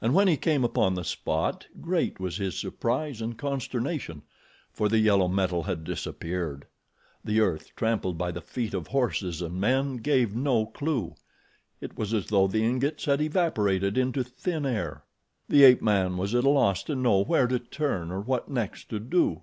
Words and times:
And 0.00 0.14
when 0.14 0.26
he 0.26 0.36
came 0.36 0.64
upon 0.64 0.94
the 0.96 1.04
spot, 1.04 1.68
great 1.80 2.18
was 2.18 2.38
his 2.38 2.58
surprise 2.58 3.20
and 3.20 3.38
consternation, 3.38 4.22
for 4.72 4.88
the 4.88 4.98
yellow 4.98 5.28
metal 5.28 5.62
had 5.62 5.84
disappeared. 5.84 6.66
The 7.24 7.38
earth, 7.38 7.70
trampled 7.76 8.18
by 8.18 8.32
the 8.32 8.40
feet 8.40 8.74
of 8.74 8.88
horses 8.88 9.40
and 9.40 9.60
men, 9.60 9.98
gave 9.98 10.34
no 10.34 10.66
clew. 10.66 11.14
It 11.80 11.96
was 11.96 12.12
as 12.12 12.26
though 12.26 12.48
the 12.48 12.64
ingots 12.64 13.04
had 13.04 13.20
evaporated 13.20 13.96
into 13.96 14.24
thin 14.24 14.66
air. 14.66 15.04
The 15.48 15.62
ape 15.62 15.80
man 15.82 16.16
was 16.16 16.34
at 16.34 16.42
a 16.42 16.48
loss 16.50 16.82
to 16.82 16.96
know 16.96 17.22
where 17.22 17.46
to 17.46 17.60
turn 17.60 18.10
or 18.10 18.22
what 18.22 18.48
next 18.50 18.88
to 18.90 18.98
do. 18.98 19.42